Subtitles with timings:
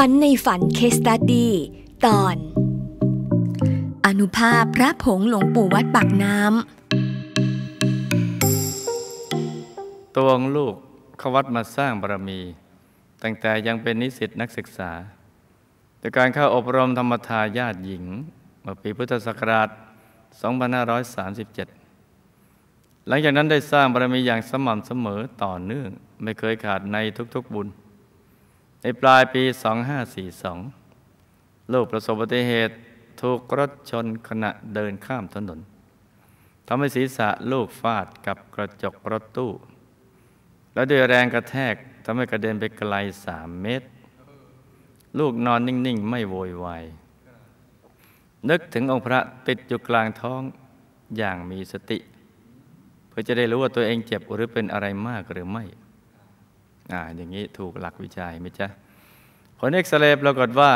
[0.00, 1.52] ฝันในฝันเคสตัดดี้
[2.06, 2.36] ตอน
[4.06, 10.74] อนุภาพพระผงหลวงปู่วัดปากน้ำตวงลูก
[11.18, 12.40] เขาวัดมาสร้างบารมี
[13.22, 14.90] ตั้งแต่ยังเป็นนิสิตนักศึกษา
[15.98, 18.04] แต่การเข้าอบรมธรรมทายาทหญิง
[18.62, 19.68] เมื่อปีพุทธศักราช
[21.02, 25.88] 2537 หลังจากนั้นได้สร้างบารมีอย่างสม่ำเสมอต่อเนื่อง
[26.22, 26.96] ไม่เคยขาดใน
[27.34, 27.68] ทุกๆบุญ
[28.86, 29.42] ในปลายปี
[30.78, 32.74] 2542 ลูกประสบอุบัติเหตุ
[33.22, 35.60] ถูกรถชนขณะเดินข้ามถนน
[36.66, 39.52] ทำให้ศีรษะลูกฟาดกับกระจกรถตู้
[40.74, 42.94] และด้วยแรงกระแทกทำให้กระเด็นไปไกล
[43.24, 43.88] สามเมตร
[45.18, 46.84] ลูกนอนนิ่ง ๆ ไม่โวยวาย
[48.50, 50.42] นึกถึงองค์พระติดอยู่กลางท้อง
[51.16, 51.98] อย่างมีสติ
[53.08, 55.64] เพื่อจะได้รู้ว่าตัวเองเจ็บหรือเป็นอะไรมากหรือไม่
[56.92, 58.68] อ่าอย่างนี้ถูกหลักวิจัยไหมจ๊ะ
[59.58, 60.72] ผลเอ็กซเรย์ปรากฏว่า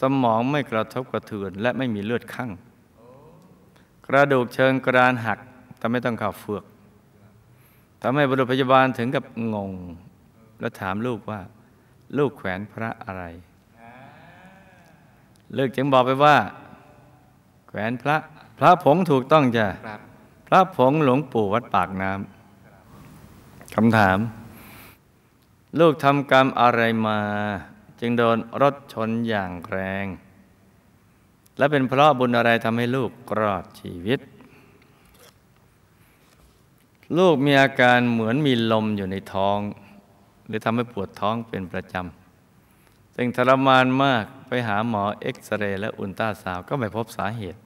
[0.00, 2.50] สมองไม่กระทบกระเทือนและไม่มีเลือดข้าง
[4.06, 5.38] กระดูกเชิงกรานหัก
[5.78, 6.64] แต่ไม่ต้องข่าเฟือก
[8.02, 9.72] ทำให้บุรุษพยาบาลถึงกับงง
[10.60, 11.40] แล้วถามลูกว่า
[12.18, 13.24] ลูกแขวนพระอะไร
[15.54, 16.36] เลิกจึงบอกไปว่า
[17.68, 18.16] แขวนพระ
[18.58, 19.66] พระผงถูกต้องจ้ะ
[20.48, 22.39] พระผงหลวงปู่วัดปากน้ำ
[23.74, 24.18] คำถาม
[25.78, 27.20] ลูกทำกรรมอะไรมา
[28.00, 30.06] จึงโดนรถชนอย่างแรง
[31.58, 33.10] และเป็นเพราะบุญอะไรทำให้ลูก
[33.40, 34.20] รอดชีวิต
[37.18, 39.58] ลูกมีอาการเหมือนมีลมอยู่ในท้อง
[40.46, 47.60] หรือทำให้ปวดท้องเป็นประจำซึ่งทรมานมากไปหาหมอเอ็กซเรย์และอุลตราซาวก็ไม่พบสาเหตุ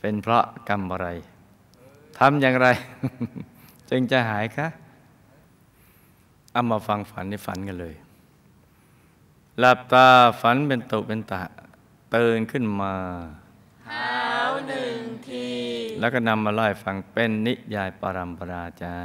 [0.00, 1.08] เป็นเพราะกรรมอะไร
[2.18, 2.68] ทำอย่างไร
[3.90, 4.68] จึงจะหายคะ
[6.52, 7.94] เอามาฟังฝันในฝันกันเลย
[9.58, 10.06] หลับตา
[10.40, 11.42] ฝันเป็นตุเป็นตะ
[12.14, 12.94] ตื่นขึ้นมา
[13.86, 14.16] เท้า
[14.68, 14.96] หนึ่ง
[15.28, 15.46] ที
[16.00, 18.96] แล้วก็นำมาไล่ฟังเป็นนิยายปรัมปราจา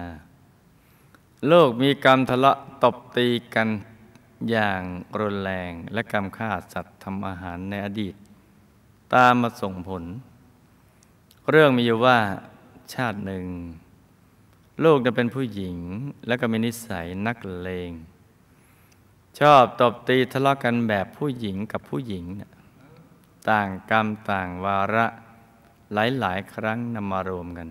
[1.48, 3.70] โลกมีกรรมทะเลาะตบตีกัน
[4.50, 4.82] อย่าง
[5.20, 8.16] รุนแรงและกรรมฆ่าสัตว์ทำอาหารในอดีต
[9.14, 10.04] ตามมาส่งผล
[11.50, 12.18] เรื่องมีอยู่ว่า
[12.94, 13.46] ชาติหนึ่ง
[14.84, 15.78] ลูกจะเป็นผู้หญิง
[16.28, 17.92] แล้วก็มีนิสัยนักเลง
[19.40, 22.26] ชอบตบตีทะเลาะกันแบบผู้หญิงกับผู้หญิง
[23.50, 25.06] ต่างกรรมต่างวาระ
[25.94, 27.70] หลายๆครั้งนำมารวมกัน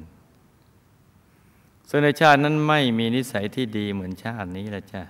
[1.89, 5.03] ส่วนในชาตินั้นไม่มีนิสัยที่ดีเหมือนชาตินี้ละจ้ะ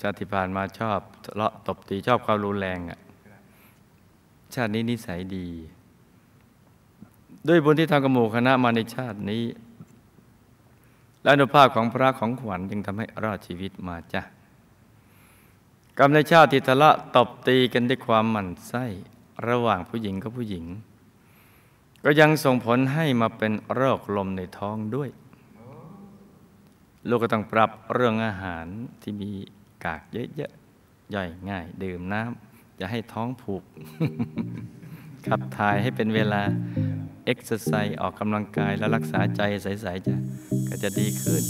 [0.00, 2.98] ชาติผ่านมาชอบทะเลาะตบตีชอบความรุนแรงอะ
[4.54, 5.48] ชาตินี้นิสัยดี
[7.48, 9.44] ด้วยบุญที่ทำกับหมู่คณะมาในชาตินี้
[11.22, 14.22] และอนุภาพของพระของขวัญจึงทำให้รอดชีวิตมาจ้ะ
[15.98, 18.84] กรรมในชาติที่ทะเลาะตบตีกันด้วยความหมั่นไส้
[19.48, 20.66] ระหว่างผู้หญิงกับผู้หญิง
[22.04, 25.10] ก็ยังส่งผลให้มาเป็นโรคลมในท้องด้วย
[27.08, 28.66] ลูกก็ต้องปรับเรื่องอาหาร
[29.02, 29.30] ที่มี
[29.84, 33.62] กากเยอะๆย่อยง่าย ดื่มน้ำอย่าให้ท้องผูก
[35.26, 36.42] ขับถ่ายให้เป็นเวลา
[37.26, 40.14] เอ็กซ์ไซส์ออกกำลังกายและรักษาใจใสๆจะ
[40.68, 41.42] ก็จะดีขึ้น